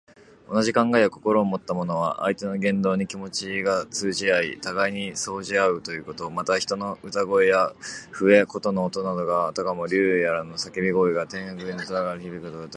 [0.49, 6.27] 同じ考えや心をもった者は、相手の言動に気持ちが通じ合い、互いに相応じ合うということ。
[6.31, 7.71] また、人の歌声や
[8.09, 12.69] 笛・琴の音などが、あたかも竜やとらのさけび声が天空にとどろき渡るように響くことをいう。